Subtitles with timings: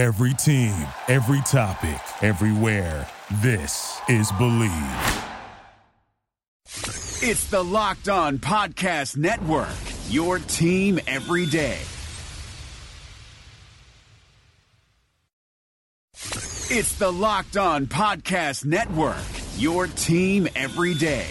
[0.00, 0.74] Every team,
[1.08, 3.06] every topic, everywhere.
[3.42, 4.72] This is Believe.
[7.20, 9.68] It's the Locked On Podcast Network,
[10.08, 11.76] your team every day.
[16.14, 19.18] It's the Locked On Podcast Network,
[19.58, 21.26] your team every day.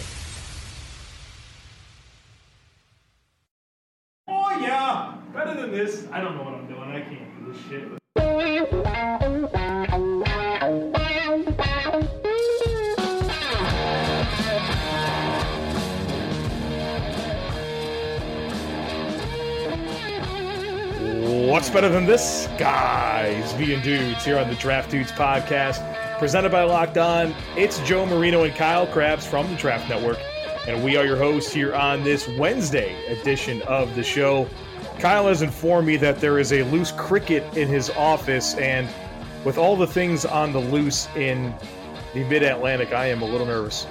[4.28, 6.06] Oh yeah, better than this.
[6.12, 6.69] I don't know what I'm
[21.50, 22.48] What's better than this?
[22.58, 27.34] Guys, being dudes here on the Draft Dudes podcast, presented by Locked On.
[27.56, 30.18] It's Joe Marino and Kyle Crabbs from the Draft Network,
[30.68, 34.48] and we are your hosts here on this Wednesday edition of the show.
[35.00, 38.86] Kyle has informed me that there is a loose cricket in his office, and
[39.46, 41.54] with all the things on the loose in
[42.12, 43.86] the Mid Atlantic, I am a little nervous.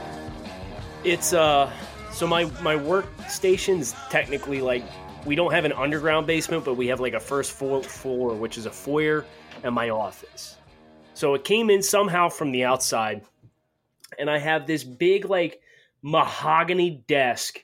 [1.04, 1.72] It's uh
[2.12, 4.84] so my my workstation's technically like
[5.26, 8.60] we don't have an underground basement, but we have like a first floor, floor which
[8.60, 9.26] is a foyer
[9.64, 10.58] and my office.
[11.16, 13.24] So it came in somehow from the outside,
[14.20, 15.60] and I have this big like
[16.04, 17.64] mahogany desk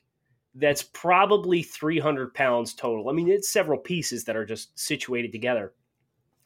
[0.55, 3.09] that's probably 300 pounds total.
[3.09, 5.73] I mean, it's several pieces that are just situated together,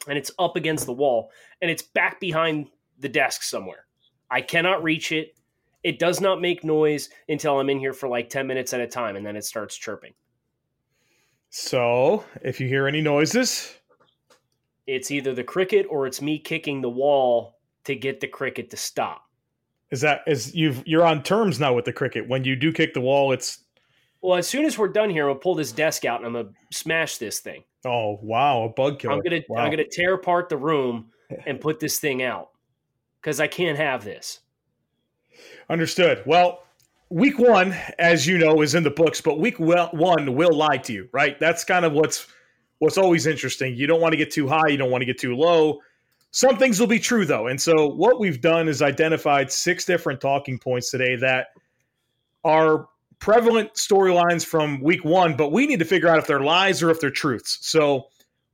[0.08, 3.86] and it's up against the wall, and it's back behind the desk somewhere.
[4.32, 5.36] I cannot reach it.
[5.84, 8.88] It does not make noise until I'm in here for like 10 minutes at a
[8.88, 10.14] time, and then it starts chirping.
[11.52, 13.76] So, if you hear any noises,
[14.88, 18.78] It's either the cricket or it's me kicking the wall to get the cricket to
[18.78, 19.24] stop.
[19.92, 22.28] is that is you've you're on terms now with the cricket.
[22.28, 23.66] When you do kick the wall, it's
[24.22, 26.34] Well, as soon as we're done here, I'm gonna pull this desk out and I'm
[26.34, 27.64] gonna smash this thing.
[27.86, 29.14] oh wow, a bug killer.
[29.14, 29.60] I'm gonna Wow.
[29.60, 31.12] I'm gonna tear apart the room
[31.46, 32.50] and put this thing out
[33.22, 34.40] because I can't have this.
[35.70, 36.24] Understood.
[36.26, 36.64] Well,
[37.10, 40.78] week one, as you know, is in the books, but week well, one will lie
[40.78, 41.40] to you, right?
[41.40, 42.28] That's kind of what's
[42.80, 43.76] what's always interesting.
[43.76, 45.80] You don't want to get too high, you don't want to get too low.
[46.32, 50.22] Some things will be true though, and so what we've done is identified six different
[50.22, 51.48] talking points today that
[52.44, 52.88] are
[53.20, 56.90] prevalent storylines from week one, but we need to figure out if they're lies or
[56.90, 57.60] if they're truths.
[57.62, 58.08] So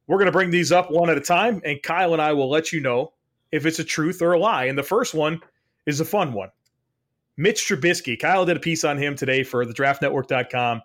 [0.08, 2.50] we're going to bring these up one at a time, and Kyle and I will
[2.50, 3.14] let you know
[3.52, 4.66] if it's a truth or a lie.
[4.66, 5.40] And the first one
[5.86, 6.50] is a fun one.
[7.38, 8.20] Mitch Trubisky.
[8.20, 10.82] Kyle did a piece on him today for the draftnetwork.com.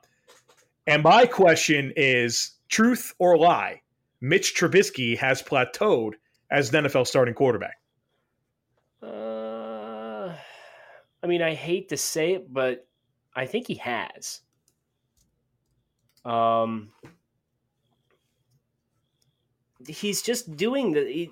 [0.86, 3.82] And my question is truth or lie?
[4.20, 6.14] Mitch Trubisky has plateaued
[6.50, 7.78] as an NFL starting quarterback.
[9.02, 10.34] Uh,
[11.22, 12.86] I mean, I hate to say it, but
[13.34, 14.40] I think he has.
[16.24, 16.90] Um,
[19.86, 21.00] he's just doing the.
[21.00, 21.30] He,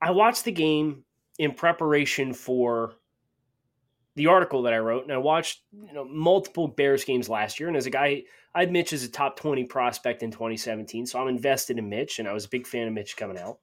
[0.00, 1.04] I watched the game
[1.38, 2.94] in preparation for
[4.14, 7.68] the article that I wrote, and I watched you know multiple Bears games last year.
[7.68, 8.22] And as a guy,
[8.54, 12.18] I had Mitch as a top twenty prospect in 2017, so I'm invested in Mitch,
[12.18, 13.58] and I was a big fan of Mitch coming out.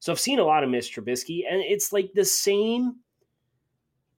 [0.00, 2.96] So I've seen a lot of Mitch Trubisky, and it's like the same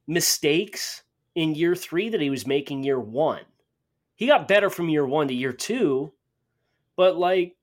[0.09, 1.03] mistakes
[1.37, 3.43] in year three that he was making year one.
[4.17, 6.13] He got better from year one to year two,
[6.97, 7.55] but like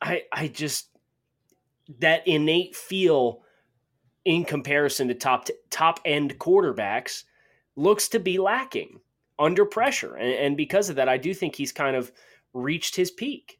[0.00, 0.88] I I just
[1.98, 3.42] that innate feel
[4.24, 7.24] in comparison to top top end quarterbacks
[7.74, 9.00] looks to be lacking
[9.38, 12.12] under pressure, and, and because of that, I do think he's kind of
[12.54, 13.58] reached his peak.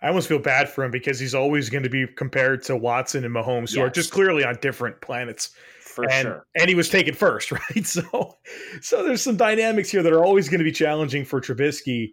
[0.00, 3.26] I almost feel bad for him because he's always going to be compared to Watson
[3.26, 5.50] and Mahomes, who are just clearly on different planets.
[5.90, 6.46] For and, sure.
[6.54, 7.86] and he was taken first, right?
[7.86, 8.38] So,
[8.80, 12.12] so there's some dynamics here that are always going to be challenging for Trubisky.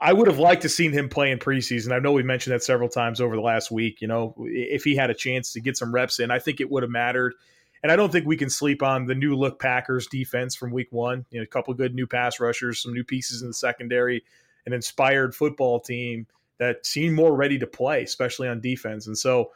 [0.00, 1.92] I would have liked to seen him play in preseason.
[1.92, 4.00] I know we mentioned that several times over the last week.
[4.00, 6.70] You know, if he had a chance to get some reps in, I think it
[6.70, 7.34] would have mattered.
[7.82, 10.88] And I don't think we can sleep on the new look Packers defense from week
[10.90, 11.24] one.
[11.30, 14.22] You know, a couple of good new pass rushers, some new pieces in the secondary,
[14.66, 16.26] an inspired football team
[16.58, 19.06] that seemed more ready to play, especially on defense.
[19.06, 19.52] And so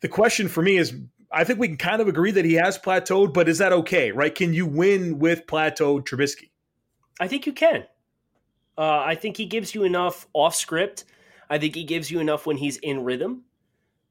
[0.00, 0.94] the question for me is
[1.32, 4.10] I think we can kind of agree that he has plateaued, but is that okay,
[4.10, 4.34] right?
[4.34, 6.50] Can you win with plateaued Trubisky?
[7.20, 7.84] I think you can.
[8.76, 11.04] Uh, I think he gives you enough off script.
[11.48, 13.44] I think he gives you enough when he's in rhythm.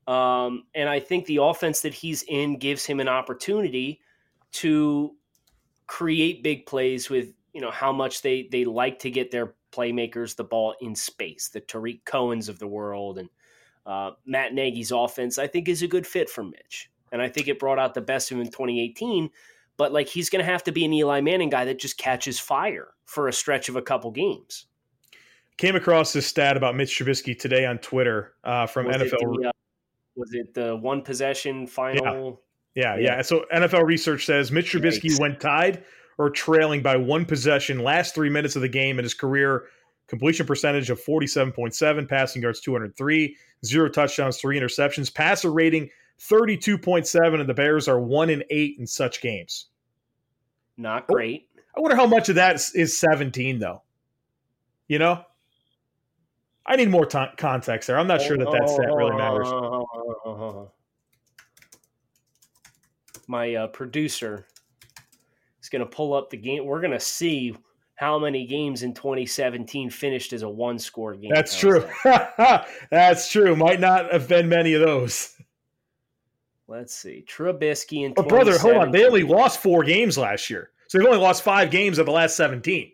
[0.07, 4.01] Um, and I think the offense that he's in gives him an opportunity
[4.53, 5.15] to
[5.87, 10.35] create big plays with you know how much they they like to get their playmakers
[10.35, 11.49] the ball in space.
[11.49, 13.29] The Tarik Cohen's of the world and
[13.85, 17.47] uh, Matt Nagy's offense, I think, is a good fit for Mitch, and I think
[17.47, 19.29] it brought out the best of him in 2018.
[19.77, 22.39] But like he's going to have to be an Eli Manning guy that just catches
[22.39, 24.65] fire for a stretch of a couple games.
[25.57, 29.41] Came across this stat about Mitch Trubisky today on Twitter uh, from Was it NFL.
[29.41, 29.51] the, uh,
[30.15, 32.41] Was it the one possession final?
[32.75, 33.01] Yeah, Yeah.
[33.17, 33.21] yeah.
[33.21, 35.19] So NFL research says Mitch Trubisky Yikes.
[35.19, 35.83] went tied
[36.17, 39.65] or trailing by one possession last three minutes of the game in his career.
[40.07, 43.35] Completion percentage of 47.7, passing yards 203,
[43.65, 45.89] zero touchdowns, three interceptions, passer rating
[46.19, 49.67] 32.7, and the Bears are one and eight in such games.
[50.77, 51.13] Not Oh.
[51.13, 51.47] great.
[51.75, 53.83] I wonder how much of that is, is 17, though.
[54.87, 55.23] You know?
[56.65, 57.97] I need more ti context there.
[57.97, 59.47] I'm not sure that that stat really matters.
[63.27, 64.45] My uh, producer
[65.61, 66.65] is going to pull up the game.
[66.65, 67.55] We're going to see
[67.95, 71.31] how many games in 2017 finished as a one score game.
[71.33, 71.87] That's true.
[72.03, 72.67] that?
[72.91, 73.55] That's true.
[73.55, 75.35] Might not have been many of those.
[76.69, 77.25] Let's see.
[77.27, 78.91] Trubisky and But brother, hold on.
[78.91, 82.11] They only lost four games last year, so they've only lost five games of the
[82.11, 82.91] last seventeen.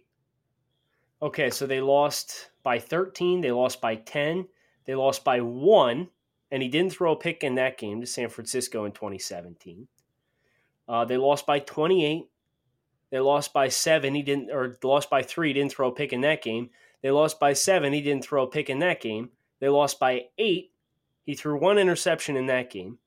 [1.22, 3.42] Okay, so they lost by 13.
[3.42, 4.48] They lost by 10.
[4.86, 6.10] They lost by one,
[6.51, 9.88] and he didn't throw a pick in that game to San Francisco in 2017.
[10.88, 12.30] Uh, they lost by 28.
[13.12, 14.13] They lost by seven.
[14.13, 15.50] He didn't, or lost by three.
[15.50, 16.69] He didn't throw a pick in that game.
[17.01, 17.94] They lost by seven.
[17.94, 19.30] He didn't throw a pick in that game.
[19.60, 20.72] They lost by eight.
[21.25, 23.00] He threw one interception in that game,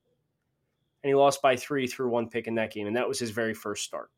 [1.03, 1.87] and he lost by three.
[1.87, 4.11] Threw one pick in that game, and that was his very first start.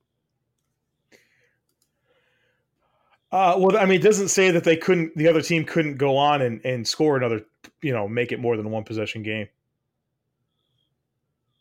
[3.32, 5.16] Uh, well, I mean, it doesn't say that they couldn't.
[5.16, 7.42] The other team couldn't go on and, and score another.
[7.82, 9.48] You know, make it more than a one possession game.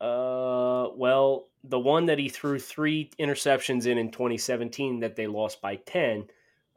[0.01, 5.61] Uh, well, the one that he threw three interceptions in in 2017 that they lost
[5.61, 6.25] by 10,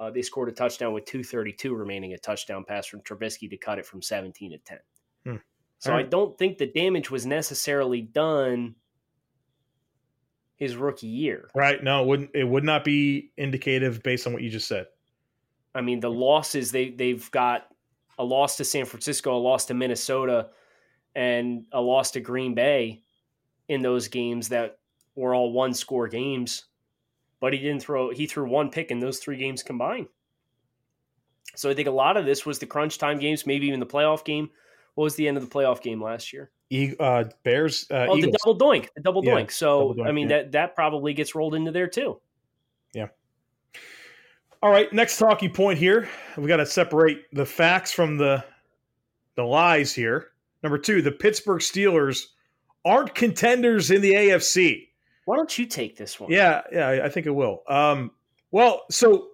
[0.01, 3.79] uh, they scored a touchdown with 232 remaining, a touchdown pass from Trubisky to cut
[3.79, 4.79] it from 17 to 10.
[5.25, 5.37] Hmm.
[5.83, 8.77] So All I don't think the damage was necessarily done
[10.55, 11.51] his rookie year.
[11.57, 11.83] Right?
[11.83, 12.31] No, it wouldn't.
[12.35, 14.87] It would not be indicative based on what you just said.
[15.75, 17.67] I mean, the losses they they've got
[18.17, 20.51] a loss to San Francisco, a loss to Minnesota,
[21.17, 23.03] and a loss to Green Bay
[23.67, 24.79] in those games that
[25.17, 26.67] were all one score games.
[27.41, 30.07] But he didn't throw he threw one pick in those three games combined.
[31.57, 33.87] So I think a lot of this was the crunch time games, maybe even the
[33.87, 34.51] playoff game.
[34.95, 36.51] What was the end of the playoff game last year?
[36.71, 37.87] E- uh, Bears.
[37.91, 38.33] Uh, oh, Eagles.
[38.33, 39.51] the double doink, the double Yeah, doink.
[39.51, 40.37] So double doink, I mean yeah.
[40.39, 42.21] that that probably gets rolled into there too.
[42.95, 43.09] Yeah.
[44.63, 46.09] All right, next talking point here.
[46.37, 48.45] We got to separate the facts from the
[49.35, 50.29] the lies here.
[50.63, 52.27] Number two, the Pittsburgh Steelers
[52.85, 54.89] aren't contenders in the AFC.
[55.25, 56.31] Why don't you take this one?
[56.31, 57.63] Yeah, yeah, I- I think it will.
[57.69, 58.11] Um,
[58.51, 59.29] well, so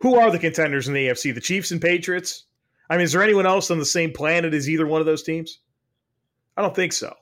[0.00, 1.34] who are the contenders in the AFC?
[1.34, 2.44] The Chiefs and Patriots.
[2.92, 5.22] I mean, is there anyone else on the same planet as either one of those
[5.22, 5.60] teams?
[6.58, 7.14] I don't think so.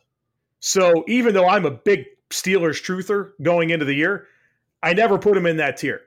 [0.58, 4.26] So even though I'm a big Steelers truther going into the year,
[4.82, 6.00] I never put them in that tier.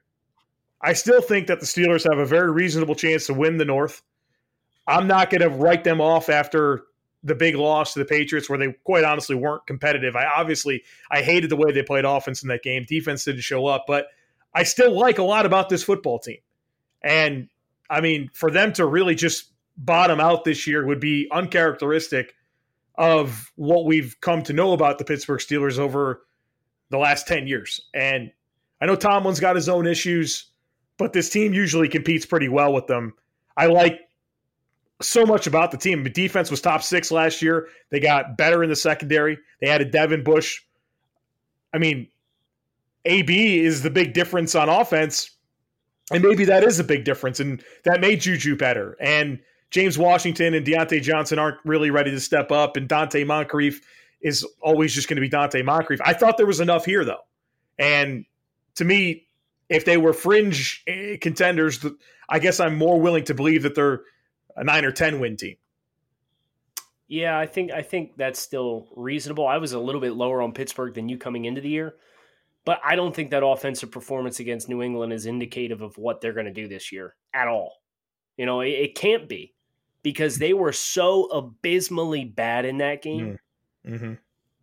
[0.82, 4.02] I still think that the Steelers have a very reasonable chance to win the North.
[4.86, 6.82] I'm not going to write them off after
[7.24, 10.18] the big loss to the Patriots, where they quite honestly weren't competitive.
[10.18, 12.84] I obviously I hated the way they played offense in that game.
[12.86, 14.08] Defense didn't show up, but
[14.54, 16.40] I still like a lot about this football team.
[17.02, 17.48] And
[17.90, 22.34] I mean, for them to really just bottom out this year would be uncharacteristic
[22.96, 26.26] of what we've come to know about the Pittsburgh Steelers over
[26.90, 27.82] the last 10 years.
[27.94, 28.32] And
[28.82, 30.52] I know Tomlin's got his own issues,
[30.98, 33.14] but this team usually competes pretty well with them.
[33.58, 34.00] I like
[35.02, 36.04] so much about the team.
[36.04, 37.68] The defense was top six last year.
[37.90, 39.38] They got better in the secondary.
[39.60, 40.62] They added Devin Bush.
[41.74, 42.08] I mean,
[43.06, 45.32] AB is the big difference on offense.
[46.12, 47.40] And maybe that is a big difference.
[47.40, 48.96] And that made Juju better.
[49.00, 49.40] And
[49.74, 52.78] James Washington and Diontae Johnson aren't really ready to step up.
[52.78, 53.82] And Donte Moncrief
[54.22, 56.00] is always just going to be Donte Moncrief.
[56.06, 57.26] I thought there was enough here, though.
[57.80, 58.24] And
[58.76, 59.28] to me,
[59.70, 61.84] if they were fringe eh, contenders,
[62.30, 64.02] I guess I'm more willing to believe that they're
[64.56, 65.56] a nine or 10 win team.
[67.08, 69.48] Yeah, I think I think that's still reasonable.
[69.48, 71.96] I was a little bit lower on Pittsburgh than you coming into the year,
[72.64, 76.34] but I don't think that offensive performance against New England is indicative of what they're
[76.34, 77.74] going to do this year at all.
[78.38, 79.53] You know, it, it can't be
[80.04, 83.40] because they were so abysmally bad in that game.
[83.88, 84.14] Mm-hmm.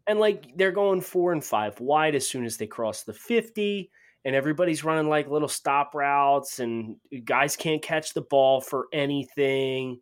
[0.06, 3.90] And like they're going four and five wide as soon as they cross the 50,
[4.24, 10.00] and everybody's running like little stop routes, and guys can't catch the ball for anything.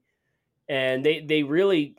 [0.68, 1.96] And they they really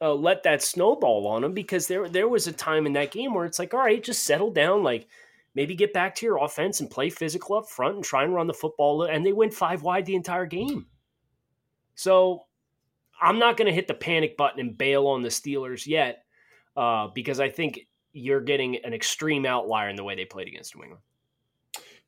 [0.00, 3.34] uh, let that snowball on them because there there was a time in that game
[3.34, 5.08] where it's like, all right, just settle down, like
[5.54, 8.46] maybe get back to your offense and play physical up front and try and run
[8.46, 9.02] the football.
[9.04, 10.86] And they went five wide the entire game.
[11.98, 12.44] So
[13.20, 16.22] I'm not going to hit the panic button and bail on the Steelers yet
[16.76, 17.80] uh, because I think
[18.12, 21.02] you're getting an extreme outlier in the way they played against New England.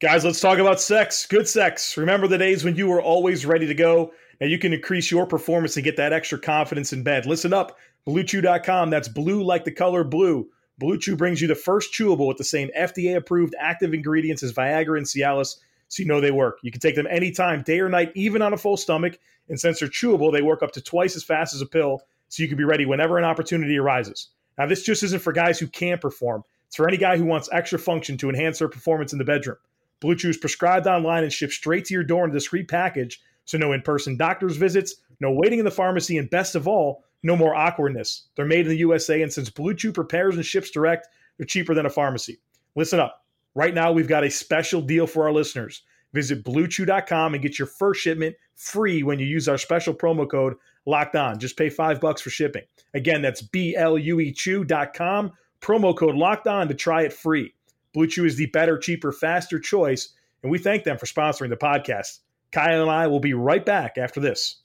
[0.01, 1.27] Guys, let's talk about sex.
[1.27, 1.97] Good sex.
[1.97, 4.13] Remember the days when you were always ready to go?
[4.41, 7.27] Now you can increase your performance and get that extra confidence in bed.
[7.27, 7.77] Listen up.
[8.07, 10.49] BlueChew.com, that's blue like the color blue.
[10.79, 14.53] Blue Chew brings you the first chewable with the same FDA approved active ingredients as
[14.53, 15.57] Viagra and Cialis,
[15.91, 16.61] so you know they work.
[16.63, 19.19] You can take them anytime, day or night, even on a full stomach.
[19.49, 22.43] And since they're chewable, they work up to twice as fast as a pill, so
[22.43, 24.29] you can be ready whenever an opportunity arises.
[24.57, 27.49] Now, this just isn't for guys who can't perform, it's for any guy who wants
[27.51, 29.57] extra function to enhance their performance in the bedroom.
[29.99, 33.21] Blue Chew is prescribed online and shipped straight to your door in a discreet package,
[33.45, 37.05] so no in person doctor's visits, no waiting in the pharmacy, and best of all,
[37.25, 38.29] no more awkwardness.
[38.37, 41.75] They're made in the USA, and since Blue Chew prepares and ships direct, they're cheaper
[41.75, 42.39] than a pharmacy.
[42.77, 43.25] Listen up.
[43.55, 45.83] Right now, we've got a special deal for our listeners.
[46.13, 50.55] Visit bluechew.com and get your first shipment free when you use our special promo code
[50.87, 51.39] locked on.
[51.39, 52.63] Just pay five bucks for shipping.
[52.95, 57.55] Again, that's B L U E Chew.com, promo code locked on to try it free.
[57.93, 61.57] Blue Chew is the better, cheaper, faster choice, and we thank them for sponsoring the
[61.57, 62.21] podcast.
[62.53, 64.60] Kyle and I will be right back after this.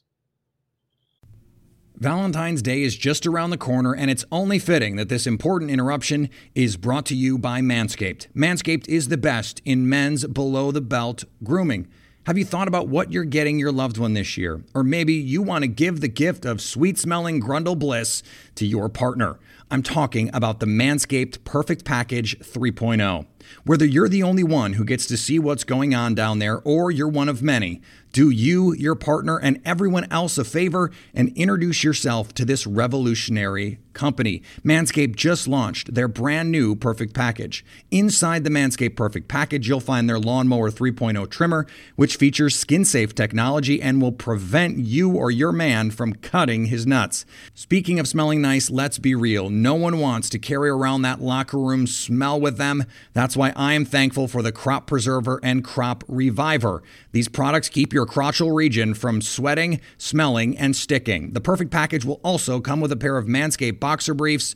[1.97, 6.29] Valentine's Day is just around the corner, and it's only fitting that this important interruption
[6.53, 8.27] is brought to you by Manscaped.
[8.35, 11.87] Manscaped is the best in men's below the belt grooming.
[12.25, 14.63] Have you thought about what you're getting your loved one this year?
[14.73, 18.23] Or maybe you want to give the gift of sweet smelling grundle bliss
[18.55, 19.39] to your partner.
[19.71, 23.25] I'm talking about the Manscaped Perfect Package 3.0.
[23.63, 26.91] Whether you're the only one who gets to see what's going on down there or
[26.91, 27.81] you're one of many,
[28.12, 33.79] do you, your partner, and everyone else a favor and introduce yourself to this revolutionary
[33.91, 34.41] company.
[34.63, 37.65] Manscaped just launched their brand new Perfect Package.
[37.91, 43.15] Inside the Manscaped Perfect Package, you'll find their Lawnmower 3.0 trimmer, which features skin safe
[43.15, 47.25] technology and will prevent you or your man from cutting his nuts.
[47.53, 49.49] Speaking of smelling nice, let's be real.
[49.49, 52.83] No one wants to carry around that locker room smell with them.
[53.13, 56.83] That's why I am thankful for the Crop Preserver and Crop Reviver.
[57.11, 61.31] These products keep your crotchal region from sweating, smelling, and sticking.
[61.31, 64.55] The perfect package will also come with a pair of Manscaped boxer briefs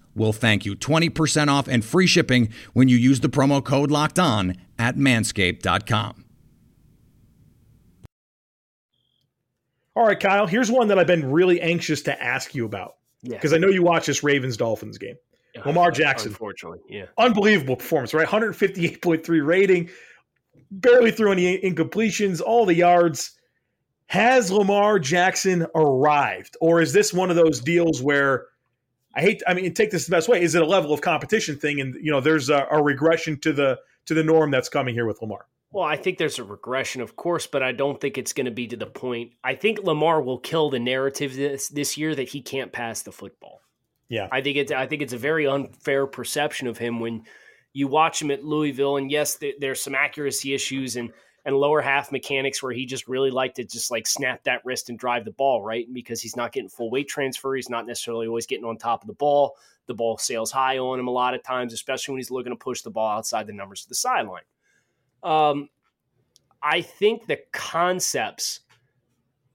[0.15, 0.75] will thank you.
[0.75, 6.25] 20% off and free shipping when you use the promo code locked on at manscaped.com.
[9.95, 13.35] All right, Kyle, here's one that I've been really anxious to ask you about Yeah.
[13.35, 15.15] because I know you watch this Ravens Dolphins game.
[15.65, 16.29] Lamar Jackson.
[16.29, 17.05] Unfortunately, yeah.
[17.17, 18.25] Unbelievable performance, right?
[18.25, 19.89] 158.3 rating,
[20.71, 23.31] barely threw any incompletions, all the yards.
[24.07, 26.55] Has Lamar Jackson arrived?
[26.61, 28.45] Or is this one of those deals where
[29.15, 30.41] I hate I mean take this the best way.
[30.41, 33.53] Is it a level of competition thing and you know there's a, a regression to
[33.53, 35.45] the to the norm that's coming here with Lamar?
[35.71, 38.51] Well, I think there's a regression, of course, but I don't think it's going to
[38.51, 39.31] be to the point.
[39.41, 43.11] I think Lamar will kill the narrative this this year that he can't pass the
[43.11, 43.61] football.
[44.09, 44.27] Yeah.
[44.31, 47.23] I think it's I think it's a very unfair perception of him when
[47.73, 51.11] you watch him at Louisville, and yes, th- there's some accuracy issues and
[51.45, 54.89] and lower half mechanics where he just really liked to just like snap that wrist
[54.89, 57.55] and drive the ball right because he's not getting full weight transfer.
[57.55, 59.55] He's not necessarily always getting on top of the ball.
[59.87, 62.57] The ball sails high on him a lot of times, especially when he's looking to
[62.57, 64.43] push the ball outside the numbers to the sideline.
[65.23, 65.69] Um,
[66.61, 68.61] I think the concepts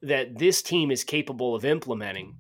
[0.03, 2.37] that this team is capable of implementing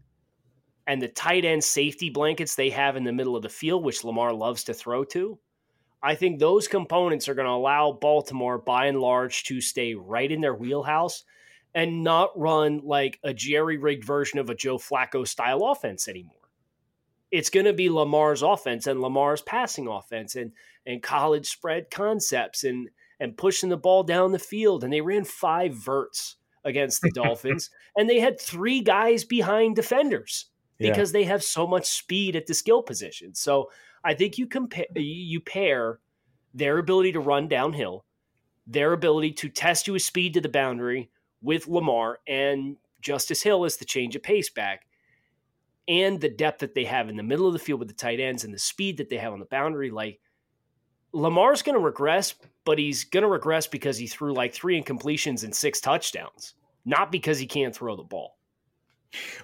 [0.86, 4.04] and the tight end safety blankets they have in the middle of the field, which
[4.04, 5.38] Lamar loves to throw to,
[6.02, 10.30] I think those components are going to allow Baltimore, by and large, to stay right
[10.30, 11.24] in their wheelhouse
[11.74, 16.32] and not run like a jerry rigged version of a Joe Flacco style offense anymore.
[17.30, 20.52] It's going to be Lamar's offense and Lamar's passing offense and
[20.86, 22.88] and college spread concepts and
[23.18, 24.84] and pushing the ball down the field.
[24.84, 30.46] And they ran five verts against the Dolphins, and they had three guys behind defenders
[30.78, 30.90] Yeah.
[30.90, 33.34] because they have so much speed at the skill position.
[33.34, 33.70] So
[34.06, 35.98] I think you compare you pair
[36.54, 38.04] their ability to run downhill,
[38.66, 41.10] their ability to test you with speed to the boundary
[41.42, 44.86] with Lamar and Justice Hill as the change of pace back,
[45.88, 48.20] and the depth that they have in the middle of the field with the tight
[48.20, 49.90] ends and the speed that they have on the boundary.
[49.90, 50.20] Like
[51.12, 52.34] Lamar's going to regress,
[52.64, 57.10] but he's going to regress because he threw like three incompletions and six touchdowns, not
[57.10, 58.38] because he can't throw the ball.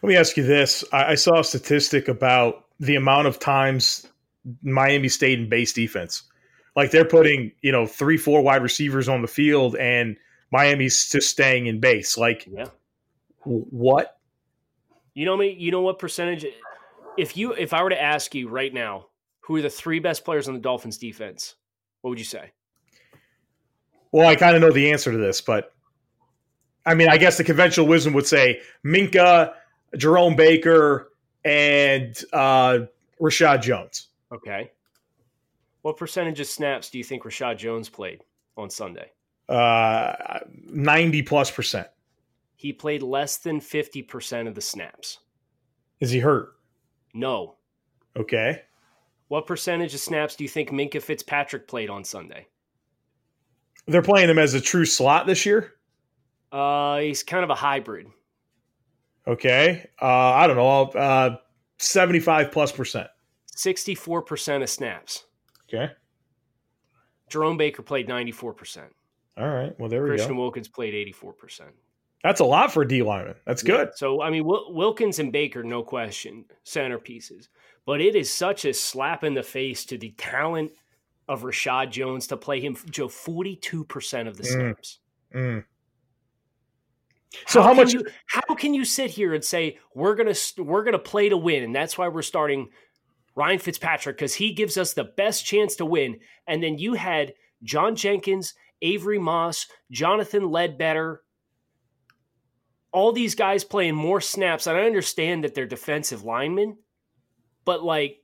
[0.02, 0.84] Let me ask you this.
[0.92, 4.06] I, I saw a statistic about the amount of times
[4.62, 6.22] Miami stayed in base defense.
[6.74, 10.16] Like they're putting, you know, three, four wide receivers on the field and
[10.50, 12.16] Miami's just staying in base.
[12.16, 12.66] Like Yeah.
[13.44, 14.18] what?
[15.14, 15.54] You know me.
[15.58, 16.46] You know what percentage?
[17.18, 19.06] If you, if I were to ask you right now,
[19.40, 21.56] who are the three best players on the Dolphins defense,
[22.00, 22.52] what would you say?
[24.12, 25.72] Well, I kind of know the answer to this, but
[26.84, 29.54] I mean, I guess the conventional wisdom would say Minkah,
[29.96, 31.12] Jerome Baker,
[31.44, 32.80] and uh,
[33.20, 34.08] Reshad Jones.
[34.32, 34.70] Okay.
[35.82, 38.22] What percentage of snaps do you think Reshad Jones played
[38.56, 39.10] on Sunday?
[39.48, 40.14] Uh,
[40.64, 41.88] 90 plus percent.
[42.56, 45.18] He played less than 50% of the snaps.
[46.00, 46.54] Is he hurt?
[47.12, 47.56] No.
[48.16, 48.62] Okay.
[49.28, 52.46] What percentage of snaps do you think Minkah Fitzpatrick played on Sunday?
[53.86, 55.72] They're playing him as a true slot this year.
[56.52, 58.06] Uh, he's kind of a hybrid.
[59.26, 59.88] Okay.
[60.00, 61.00] Uh, I don't know.
[61.00, 61.36] Uh,
[61.78, 63.08] 75 plus percent.
[63.56, 65.24] 64% of snaps.
[65.72, 65.92] Okay.
[67.28, 68.88] Jerome Baker played 94%.
[69.38, 69.78] All right.
[69.78, 70.08] Well, there we Christian go.
[70.08, 71.60] Christian Wilkins played 84%.
[72.22, 73.34] That's a lot for a D lineman.
[73.46, 73.88] That's good.
[73.88, 73.94] Yeah.
[73.96, 77.48] So, I mean, Wil- Wilkins and Baker, no question, centerpieces.
[77.84, 80.70] But it is such a slap in the face to the talent
[81.28, 84.52] of Reshad Jones to play him, Joe, 42% of the Mm.
[84.52, 84.98] snaps.
[85.34, 85.64] Mm.
[87.46, 87.92] So how, can much?
[87.94, 91.62] You, how can you sit here and say we're gonna we're gonna play to win,
[91.62, 92.68] and that's why we're starting
[93.34, 97.34] Ryan Fitzpatrick because he gives us the best chance to win, and then you had
[97.62, 101.22] John Jenkins, Avery Moss, Jonathan Ledbetter,
[102.92, 106.76] all these guys playing more snaps, and I understand that they're defensive linemen,
[107.64, 108.18] but like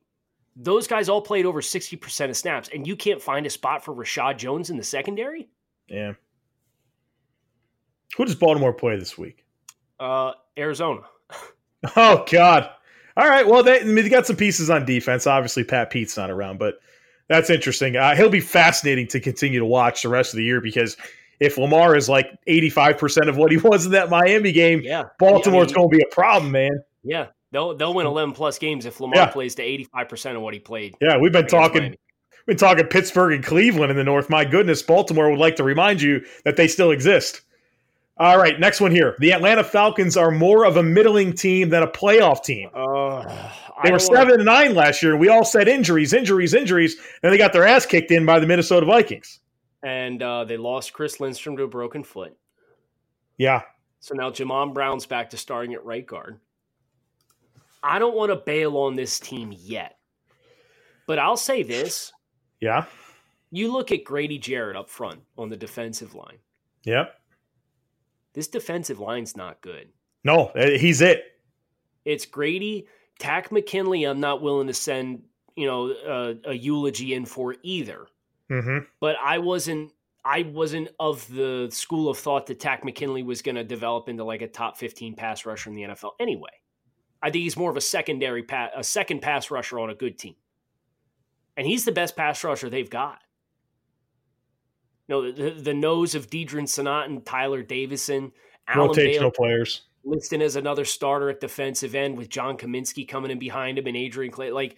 [0.57, 3.85] those guys all played over sixty percent of snaps, and you can't find a spot
[3.85, 5.49] for Reshad Jones in the secondary.
[5.89, 6.13] yeah.
[8.17, 9.45] Who does Baltimore play this week?
[10.01, 11.03] Uh, Arizona.
[11.95, 12.71] Oh God!
[13.19, 13.47] All right.
[13.47, 15.27] Well, they, I mean, they got some pieces on defense.
[15.27, 16.79] Obviously, Pat Pete's not around, but
[17.29, 17.97] that's interesting.
[17.97, 20.97] Uh, he'll be fascinating to continue to watch the rest of the year because
[21.41, 25.05] if Lamar is like eighty-five percent of what he was in that Miami game, Yeah,
[25.19, 26.81] Baltimore's I mean, going to be a problem, man.
[27.03, 29.27] Yeah, they'll they'll win eleven plus games if Lamar Yeah.
[29.27, 30.95] plays to eighty five percent of what he played.
[31.01, 31.83] Yeah, we've been talking.
[31.83, 31.99] Miami.
[32.47, 34.31] We've been talking Pittsburgh and Cleveland in the North.
[34.31, 37.43] My goodness, Baltimore would like to remind you that they still exist.
[38.21, 39.15] All right, next one here.
[39.21, 42.69] The Atlanta Falcons are more of a middling team than a playoff team.
[42.75, 43.51] Uh,
[43.85, 45.17] They were seven and nine last year.
[45.17, 48.47] We all said injuries, injuries, injuries, and they got their ass kicked in by the
[48.47, 49.39] Minnesota Vikings.
[49.85, 52.37] and uh, they lost Chris Lindstrom to a broken foot.
[53.37, 53.63] Yeah,
[54.01, 56.41] So now Jamon Brown's back to starting at right guard.
[57.85, 59.97] I don't want to bail on this team yet,
[61.07, 62.13] but I'll say this:
[62.61, 62.87] yeah,
[63.53, 66.39] you look at Grady Jarrett up front on the defensive line.
[66.83, 67.05] yeah.
[68.39, 69.89] This defensive line's not good.
[70.23, 71.25] No, eh, he's it.
[72.05, 72.87] It's Grady,
[73.19, 74.05] Takk McKinley.
[74.05, 75.25] I'm not willing to send
[75.57, 78.07] you know a, a eulogy in for either.
[78.49, 79.91] hmm but I wasn't
[80.25, 84.23] I wasn't of the school of thought that Takk McKinley was going to develop into
[84.23, 86.53] like a top 15 pass rusher in the NFL anyway.
[87.21, 90.17] I think he's more of a secondary pass, a second pass rusher on a good
[90.17, 90.37] team.
[91.57, 93.19] And he's the best pass rusher they've got.
[95.09, 98.33] No, the, the nose of Deadrin Senat and Tyler Davison,
[98.67, 99.83] Alan Rotational Bailey players.
[100.05, 103.97] listed as another starter at defensive end with John Cominsky coming in behind him and
[103.97, 104.51] Adrian Clay.
[104.51, 104.77] Like,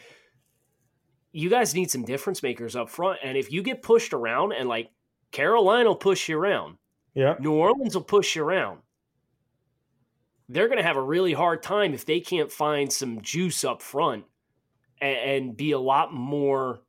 [1.33, 3.19] you guys need some difference makers up front.
[3.25, 4.91] And if you get pushed around, and like
[5.33, 6.79] Carolina will push you around,
[7.15, 8.81] Yeah, New Orleans will push you around,
[10.49, 13.83] they're going to have a really hard time if they can't find some juice up
[13.83, 14.25] front
[15.01, 16.81] and, and be a lot more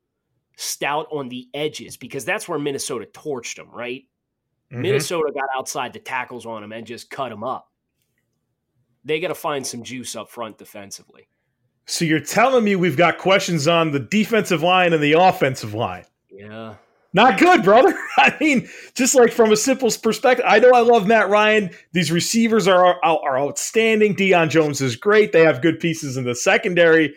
[0.56, 4.04] stout on the edges because that's where Minnesota torched them, right?
[4.72, 4.80] Mhm.
[4.80, 7.70] Minnesota got outside the tackles on them and just cut them up.
[9.04, 11.28] They got to find some juice up front defensively.
[11.86, 16.04] So you're telling me we've got questions on the defensive line and the offensive line?
[16.30, 16.76] Yeah.
[17.12, 17.94] Not good, brother.
[18.16, 21.70] I mean, just like from a simple perspective, I know I love Matt Ryan.
[21.92, 24.14] These receivers are are outstanding.
[24.14, 25.32] Deion Jones is great.
[25.32, 27.14] They have good pieces in the secondary.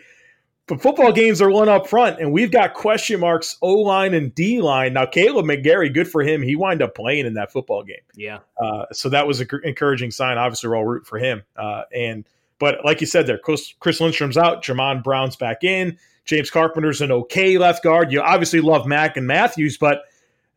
[0.68, 4.34] But football games are one up front, and we've got question marks O line and
[4.34, 4.94] D line.
[4.94, 6.42] Now, Kaleb McGary, good for him.
[6.42, 8.02] He wound up playing in that football game.
[8.16, 8.38] Yeah.
[8.60, 10.38] Uh, so that was an encouraging sign.
[10.38, 11.44] Obviously, we're all root for him.
[11.56, 12.26] Uh, and
[12.58, 14.64] but like you said, there, Chris, Chris Lindstrom's out.
[14.64, 15.98] Jamon Brown's back in.
[16.24, 18.10] James Carpenter's an okay left guard.
[18.10, 20.02] You obviously love Mack and Matthews, but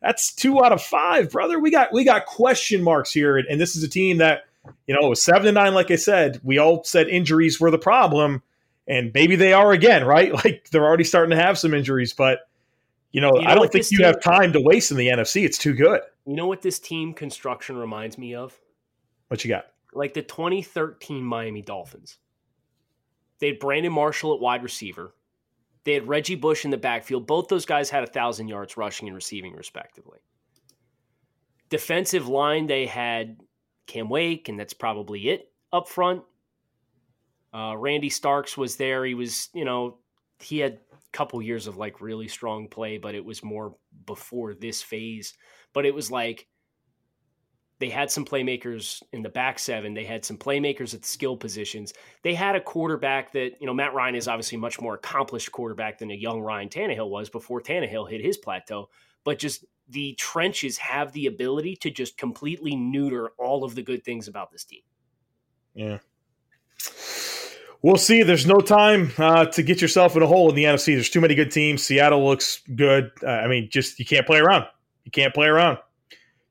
[0.02, 1.60] that's two out of five, brother.
[1.60, 4.44] We got we got question marks here, and, and this is a team that
[4.86, 5.74] you know it was seven to nine.
[5.74, 8.42] Like I said, we all said injuries were the problem,
[8.90, 10.32] and maybe they are again, right?
[10.44, 12.40] Like they're already starting to have some injuries, but
[13.12, 15.08] you know, You know I don't think you team- have time to waste in the
[15.08, 15.44] NFC.
[15.44, 16.00] It's too good.
[16.26, 18.58] You know what this team construction reminds me of?
[19.28, 19.66] What you got?
[19.92, 22.18] Like the 2013 Miami Dolphins.
[23.38, 25.14] They had Brandon Marshall at wide receiver.
[25.84, 27.26] They had Reggie Bush in the backfield.
[27.26, 30.18] Both those guys had a thousand yards rushing and receiving, respectively.
[31.70, 33.40] Defensive line, they had
[33.86, 36.22] Cam Wake, and that's probably it up front.
[37.52, 39.04] Uh, Randy Starks was there.
[39.04, 39.98] He was, you know,
[40.38, 44.54] he had a couple years of like really strong play, but it was more before
[44.54, 45.34] this phase.
[45.72, 46.46] But it was like
[47.80, 49.94] they had some playmakers in the back seven.
[49.94, 51.94] They had some playmakers at the skill positions.
[52.22, 55.50] They had a quarterback that, you know, Matt Ryan is obviously a much more accomplished
[55.50, 58.90] quarterback than a young Ryan Tannehill was before Tannehill hit his plateau.
[59.24, 64.04] But just the trenches have the ability to just completely neuter all of the good
[64.04, 64.82] things about this team.
[65.74, 65.98] Yeah.
[67.82, 68.22] We'll see.
[68.22, 70.94] There's no time uh, to get yourself in a hole in the NFC.
[70.94, 71.82] There's too many good teams.
[71.82, 73.10] Seattle looks good.
[73.22, 74.66] Uh, I mean, just you can't play around.
[75.04, 75.78] You can't play around.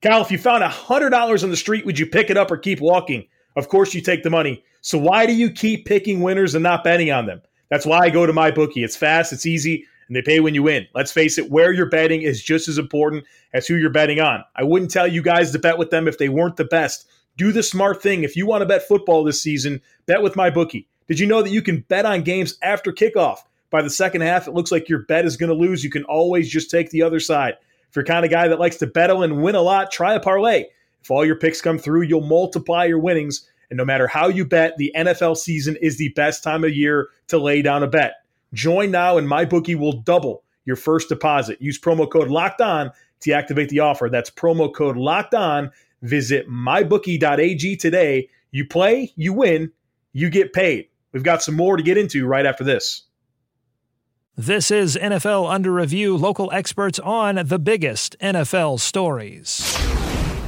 [0.02, 2.80] Kyle, if you found $100 on the street, would you pick it up or keep
[2.82, 3.28] walking?
[3.56, 4.64] Of course, you take the money.
[4.82, 7.42] So why do you keep picking winners and not betting on them?
[7.70, 8.84] That's why I go to my bookie.
[8.84, 10.88] It's fast, it's easy, and they pay when you win.
[10.96, 14.44] Let's face it, where you're betting is just as important as who you're betting on.
[14.56, 17.08] I wouldn't tell you guys to bet with them if they weren't the best.
[17.38, 18.24] Do the smart thing.
[18.24, 20.88] If you want to bet football this season, bet with my bookie.
[21.10, 23.40] Did you know that you can bet on games after kickoff?
[23.72, 25.84] By the second half, it looks like your bet is going to lose.
[25.84, 27.56] You can always just take the other side.
[27.90, 30.20] If you're kind of guy that likes to bet and win a lot, try a
[30.20, 30.66] parlay.
[31.02, 33.50] If all your picks come through, you'll multiply your winnings.
[33.72, 37.10] And no matter how you bet, the NFL season is the best time of year
[37.28, 38.14] to lay down a bet.
[38.54, 41.60] Join now, and my bookie will double your first deposit.
[41.60, 42.92] Use promo code Locked On
[43.22, 44.10] to activate the offer.
[44.12, 45.72] That's promo code Locked On.
[46.04, 48.30] Visit mybookie.ag today.
[48.52, 49.72] You play, you win,
[50.14, 50.88] you get paid.
[51.12, 53.04] We've got some more to get into right after this.
[54.38, 59.89] This is NFL Under Review, local experts on the biggest NFL stories.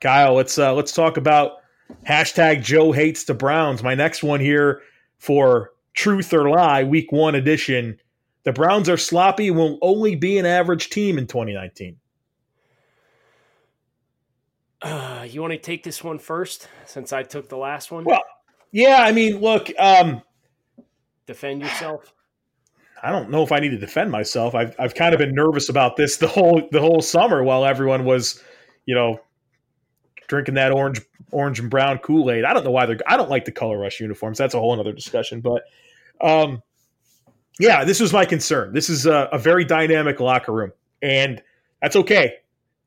[0.00, 1.58] Kyle, let's uh, let's talk about
[2.08, 3.82] hashtag Joe hates the Browns.
[3.82, 4.82] My next one here
[5.18, 7.98] for Truth or Lie, Week One edition.
[8.44, 11.96] The Browns are sloppy and will only be an average team in 2019.
[14.82, 18.04] Uh, you want to take this one first, since I took the last one?
[18.04, 18.22] Well,
[18.72, 18.98] yeah.
[19.00, 19.70] I mean, look.
[19.78, 20.22] Um,
[21.26, 22.12] Defend yourself.
[23.02, 24.54] I don't know if I need to defend myself.
[24.54, 28.04] I've I've kind of been nervous about this the whole the whole summer while everyone
[28.04, 28.42] was,
[28.86, 29.20] you know,
[30.28, 32.44] drinking that orange orange and brown Kool Aid.
[32.44, 32.98] I don't know why they're.
[33.06, 34.38] I don't like the color rush uniforms.
[34.38, 35.40] That's a whole other discussion.
[35.40, 35.64] But
[36.20, 36.62] um,
[37.58, 38.72] yeah, this was my concern.
[38.72, 41.42] This is a, a very dynamic locker room, and
[41.80, 42.34] that's okay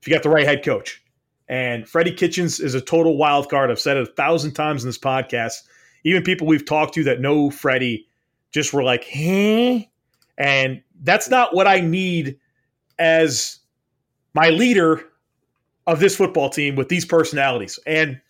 [0.01, 1.03] if you got the right head coach.
[1.47, 3.71] And Freddie Kitchens is a total wild card.
[3.71, 5.63] I've said it a thousand times in this podcast.
[6.03, 8.07] Even people we've talked to that know Freddie
[8.51, 9.79] just were like, "Huh,"
[10.37, 12.39] and that's not what I need
[12.99, 13.59] as
[14.33, 15.08] my leader
[15.89, 17.79] of this football team with these personalities.
[17.87, 18.21] And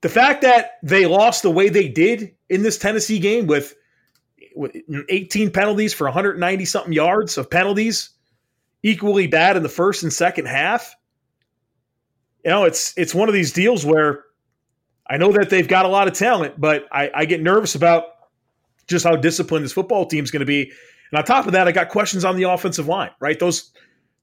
[0.00, 3.74] the fact that they lost the way they did in this Tennessee game with,
[4.56, 4.76] with
[5.08, 8.10] 18 penalties for 190 something yards of penalties,
[8.82, 10.94] equally bad in the first and second half.
[12.44, 14.24] You know, it's it's one of these deals where
[15.08, 18.04] I know that they've got a lot of talent, but I, I get nervous about
[18.86, 20.70] just how disciplined this football team is going to be.
[21.10, 23.10] And on top of that, I got questions on the offensive line.
[23.20, 23.70] Right, those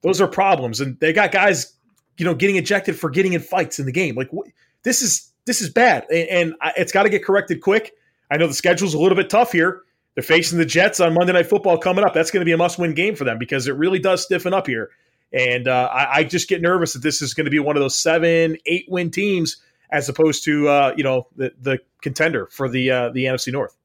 [0.02, 1.74] those are problems, and they got guys
[2.18, 4.14] you know, getting ejected for getting in fights in the game.
[4.14, 4.48] Like wh-
[4.82, 7.92] this is this is bad, and, and I, it's got to get corrected quick.
[8.30, 9.82] I know the schedule's a little bit tough here.
[10.14, 12.12] They're facing the Jets on Monday Night Football coming up.
[12.12, 14.66] That's going to be a must-win game for them because it really does stiffen up
[14.66, 14.90] here.
[15.32, 17.80] And uh, I, I, just get nervous that this is going to be one of
[17.80, 22.90] those seven, eight-win teams as opposed to uh, you know the the contender for the
[22.90, 23.76] uh, the NFC North.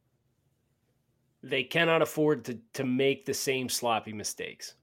[1.44, 4.74] They cannot afford to to make the same sloppy mistakes.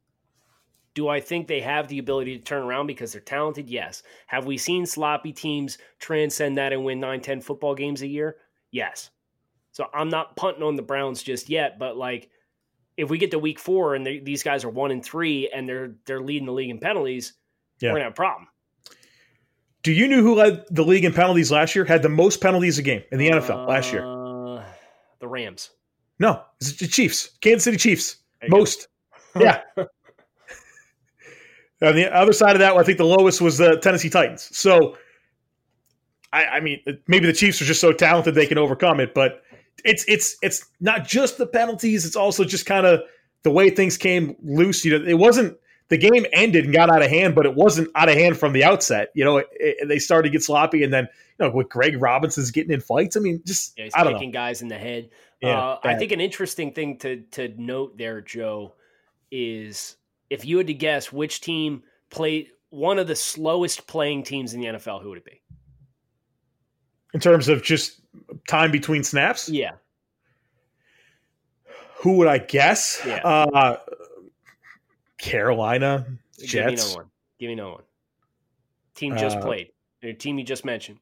[0.94, 3.68] Do I think they have the ability to turn around because they're talented?
[3.68, 4.02] Yes.
[4.26, 8.36] Have we seen sloppy teams transcend that and win 9, 10 football games a year?
[8.70, 9.10] Yes.
[9.72, 12.30] So I'm not punting on the Browns just yet, but like
[12.96, 15.96] if we get to week four and these guys are one and three and they're
[16.06, 17.32] they're leading the league in penalties,
[17.80, 17.90] yeah.
[17.90, 18.46] we're gonna have a problem.
[19.82, 21.84] Do you know who led the league in penalties last year?
[21.84, 24.02] Had the most penalties a game in the NFL uh, last year?
[25.18, 25.70] The Rams.
[26.18, 27.30] No, it's the Chiefs.
[27.40, 28.16] Kansas City Chiefs.
[28.48, 28.88] Most.
[29.38, 29.62] Yeah.
[31.82, 34.48] On the other side of that, I think the lowest was the Tennessee Titans.
[34.56, 34.96] So,
[36.32, 39.42] I, I mean, maybe the Chiefs are just so talented they can overcome it, but
[39.84, 43.00] it's it's it's not just the penalties; it's also just kind of
[43.42, 44.84] the way things came loose.
[44.84, 45.58] You know, it wasn't
[45.88, 48.52] the game ended and got out of hand, but it wasn't out of hand from
[48.52, 49.10] the outset.
[49.14, 51.08] You know, it, it, they started to get sloppy, and then
[51.38, 53.16] you know with Greg Robinson's getting in fights.
[53.16, 54.34] I mean, just Yeah, he's I don't kicking know.
[54.34, 55.10] guys in the head.
[55.40, 58.74] Yeah, uh, I think an interesting thing to to note there, Joe,
[59.30, 59.96] is
[60.34, 64.60] if you had to guess which team played one of the slowest playing teams in
[64.60, 65.40] the NFL, who would it be?
[67.14, 68.00] in terms of just
[68.48, 69.48] time between snaps.
[69.48, 69.72] Yeah,
[71.98, 73.00] Who would I guess?
[73.06, 73.20] Yeah.
[73.24, 73.76] Uh,
[75.18, 76.04] Carolina
[76.38, 76.82] give me Jets.
[76.84, 77.10] another one.
[77.38, 77.82] Give me no one.
[78.96, 79.68] Team just Uh, played.
[80.02, 80.98] Or team you just mentioned.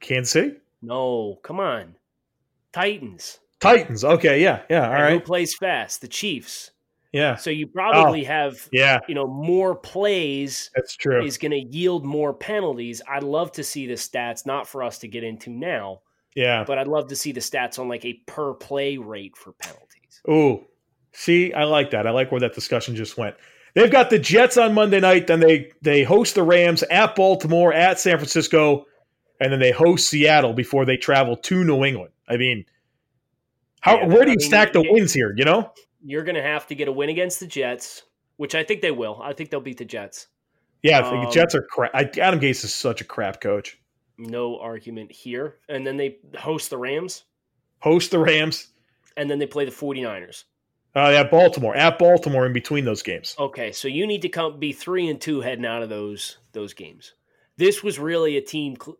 [0.00, 1.96] Kansas City No, come on.
[2.72, 3.40] Titans.
[3.60, 4.04] Titans.
[4.04, 4.86] Okay, yeah, yeah.
[4.88, 6.00] All And Who plays fast?
[6.00, 6.70] The Chiefs.
[7.14, 8.98] Yeah, So you oh, probably have yeah.
[9.08, 11.24] you know more plays That's true.
[11.24, 13.00] is going to yield more penalties.
[13.08, 16.00] I'd love to see the stats, not for us to get into now,
[16.34, 16.64] Yeah.
[16.66, 20.20] but I'd love to see the stats on like a per play rate for penalties.
[20.28, 20.66] Ooh,
[21.12, 22.06] see, I like that.
[22.06, 23.36] I like where that discussion just went.
[23.74, 27.72] They've got the Jets on Monday night, then they they host the Rams at Baltimore,
[27.72, 28.86] at San Francisco,
[29.40, 32.12] and then they host Seattle before they travel to New England.
[32.28, 32.64] I mean,
[33.80, 35.34] how Yeah, where do I you mean, stack the it- wins here?
[35.36, 35.70] You know?
[36.04, 38.02] You're going to have to get a win against the Jets,
[38.36, 39.20] which I think they will.
[39.22, 40.26] I think they'll beat the Jets.
[40.82, 41.94] Yeah, I think Um, Jets are crap.
[41.94, 43.78] Adam Gase is such a crap coach.
[44.18, 45.56] No argument here.
[45.68, 47.24] And then they host the Rams,
[47.80, 48.68] Host the Rams.
[49.16, 50.44] and then they play the 49ers.
[50.96, 53.34] Uh, yeah, Baltimore at Baltimore in between those games.
[53.38, 56.72] Okay, so you need to come be three and two heading out of those those
[56.74, 57.14] games.
[57.56, 58.98] This was really a team Cle-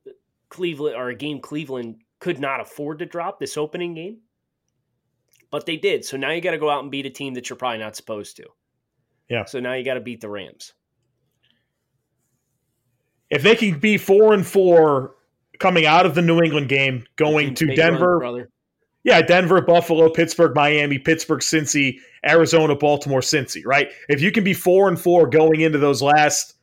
[0.48, 4.18] Cleveland or a game Cleveland could not afford to drop this opening game,
[5.54, 6.04] but they did.
[6.04, 7.94] So now you got to go out and beat a team that you're probably not
[7.94, 8.46] supposed to.
[9.30, 9.44] Yeah.
[9.44, 10.72] So now you got to beat the Rams.
[13.30, 15.14] If they can be four and four
[15.60, 18.50] coming out of the New England game, going to big runs, Denver, brother.
[19.04, 23.92] Yeah, Denver, Buffalo, Pittsburgh, Miami, Pittsburgh, Cincy, Arizona, Baltimore, Cincy, right?
[24.08, 26.54] If you can be four and four going into those last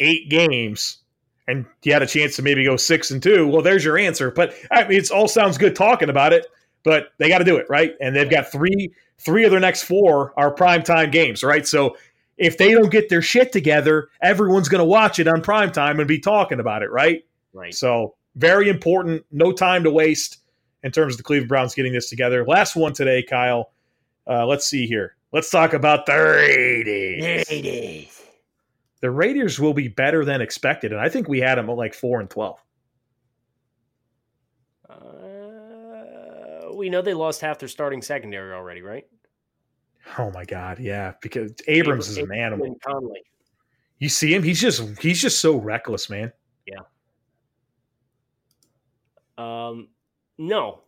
[0.00, 0.98] eight games
[1.46, 4.32] and you had a chance to maybe go six and two, well, there's your answer.
[4.32, 6.48] But I mean, it all sounds good talking about it,
[6.82, 7.94] but they got to do it, right?
[8.00, 11.66] And they've got three, three of their next four are primetime games, right?
[11.66, 11.96] So
[12.38, 16.08] if they don't get their shit together, everyone's going to watch it on primetime and
[16.08, 17.24] be talking about it, right?
[17.52, 17.74] Right.
[17.74, 19.24] So very important.
[19.30, 20.38] No time to waste
[20.82, 22.44] in terms of the Cleveland Browns getting this together.
[22.46, 23.72] Last one today, Kyle.
[24.26, 25.16] Uh, let's see here.
[25.32, 27.48] Let's talk about the Raiders.
[27.50, 28.22] Raiders.
[29.00, 31.94] The Raiders will be better than expected, and I think we had them at like
[31.94, 32.62] four and twelve.
[34.88, 34.94] Uh,
[36.80, 39.06] we know they lost half their starting secondary already, right?
[40.18, 42.66] Oh my God, yeah, because Abrams is an animal.
[42.66, 43.22] and Conley.
[43.98, 46.32] You see him; he's just he's just so reckless, man.
[46.66, 46.80] Yeah.
[49.38, 49.88] Um,
[50.38, 50.80] no.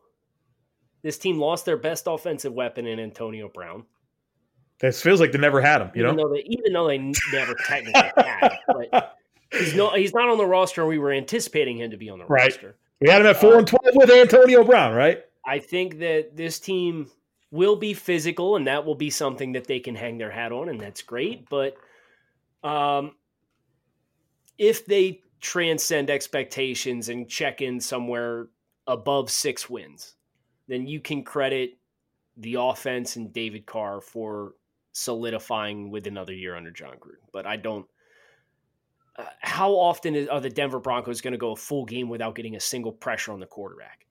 [1.02, 3.84] This team lost their best offensive weapon in Antonio Brown.
[4.78, 5.90] This feels like they never had him.
[5.94, 6.98] You even know, though they even though they
[7.32, 8.58] never technically had, him,
[8.90, 9.16] but
[9.52, 10.82] he's no he's not on the roster.
[10.82, 12.52] and We were anticipating him to be on the Right.
[12.52, 12.76] roster.
[13.00, 15.22] we had him at four and twelve with Antonio Brown, right?
[15.44, 17.10] I think that this team
[17.50, 20.68] will be physical, and that will be something that they can hang their hat on,
[20.68, 21.48] and that's great.
[21.48, 21.76] But
[22.62, 23.14] um,
[24.58, 28.48] if they transcend expectations and check in somewhere
[28.86, 30.14] above six wins,
[30.68, 31.78] then you can credit
[32.36, 34.54] the offense and David Carr for
[34.92, 37.28] solidifying with another year under Jon Gruden.
[37.32, 37.86] But I don't.
[39.14, 42.34] Uh, how often is, are the Denver Broncos going to go a full game without
[42.34, 44.06] getting a single pressure on the quarterback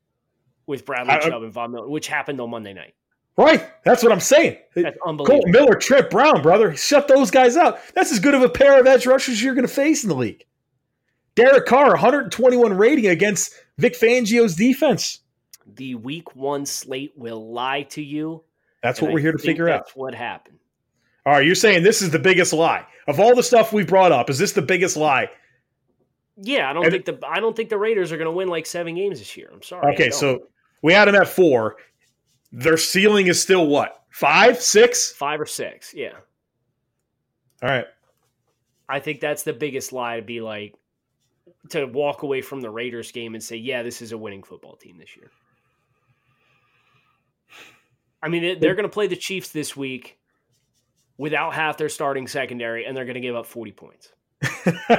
[0.65, 2.93] with Bradley I- Chubb and Von Miller, which happened on Monday night?
[3.37, 3.65] Right.
[3.83, 4.57] That's what I'm saying.
[4.75, 5.41] That's unbelievable.
[5.43, 5.47] Colt.
[5.47, 6.75] Miller, Trip Brown, brother.
[6.75, 7.79] Shut those guys out.
[7.95, 10.15] That's as good of a pair of edge rushers you're going to face in the
[10.15, 10.45] league.
[11.35, 15.19] Derek Carr, 121 rating against Vic Fangio's defense.
[15.75, 18.43] The week one slate will lie to you.
[18.83, 19.85] That's what I we're here to figure out.
[19.85, 20.57] That's what happened.
[21.25, 24.11] All right, you're saying this is the biggest lie of all the stuff we brought
[24.11, 24.29] up.
[24.29, 25.29] Is this the biggest lie?
[26.43, 28.47] Yeah, I don't And- think the I don't think the Raiders are going to win
[28.47, 29.49] like seven games this year.
[29.53, 29.93] I'm sorry.
[29.93, 30.47] Okay, so
[30.81, 31.77] we had them at four.
[32.51, 33.97] Their ceiling is still what?
[34.09, 35.93] five, six, five or six.
[35.93, 36.11] Yeah,
[37.63, 37.85] All right.
[38.89, 40.75] I think that's the biggest lie to be like
[41.69, 44.75] to walk away from the Raiders game and say, yeah, this is a winning football
[44.75, 45.31] team this year.
[48.21, 50.17] I mean, they're going to play the Chiefs this week
[51.17, 54.11] without half their starting secondary, and they're going to give up 40 points.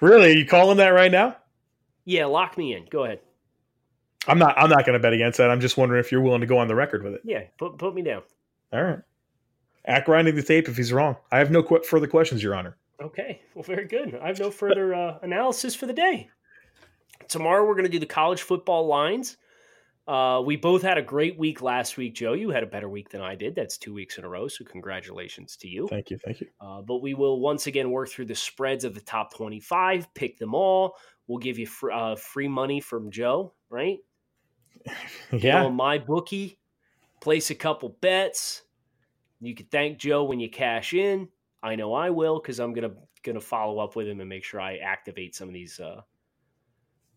[0.00, 0.30] really?
[0.32, 1.36] Are you calling that right now?
[2.04, 2.86] Yeah, lock me in.
[2.90, 3.20] Go ahead.
[4.28, 4.58] I'm not.
[4.58, 5.50] I'm not going to bet against that.
[5.50, 7.20] I'm just wondering if you're willing to go on the record with it.
[7.24, 8.22] Yeah, put put me down.
[8.72, 8.98] All right.
[9.86, 11.16] Act grinding the tape if he's wrong.
[11.30, 12.76] I have no qu- further questions, Your Honor.
[13.00, 14.18] Okay, well, very good.
[14.20, 16.28] I have no further uh, analysis for the day.
[17.28, 19.36] Tomorrow we're going to do the college football lines.
[20.06, 22.34] Uh, we both had a great week last week, Joe.
[22.34, 23.56] You had a better week than I did.
[23.56, 25.88] That's two weeks in a row, so congratulations to you.
[25.88, 26.18] Thank you.
[26.18, 26.46] Thank you.
[26.60, 30.38] Uh, but we will once again work through the spreads of the top 25, pick
[30.38, 30.96] them all.
[31.26, 33.98] We'll give you fr- uh, free money from Joe, right?
[35.32, 35.64] Yeah.
[35.64, 36.60] on my bookie,
[37.20, 38.62] place a couple bets.
[39.40, 41.28] You can thank Joe when you cash in.
[41.62, 42.92] I know I will because I'm gonna
[43.24, 46.02] gonna follow up with him and make sure I activate some of these uh,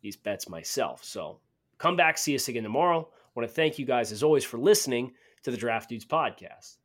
[0.01, 1.03] these bets myself.
[1.03, 1.39] So
[1.79, 3.09] come back, see us again tomorrow.
[3.11, 5.13] I want to thank you guys as always for listening
[5.43, 6.77] to the Draft Dudes podcast.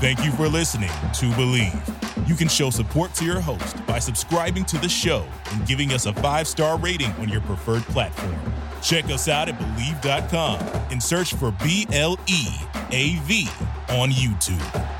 [0.00, 2.28] Thank you for listening to Bleav.
[2.28, 6.06] You can show support to your host by subscribing to the show and giving us
[6.06, 8.38] a five star rating on your preferred platform.
[8.82, 12.46] Check us out at Bleav.com and search for B L E
[12.92, 13.48] A V
[13.90, 14.99] on YouTube.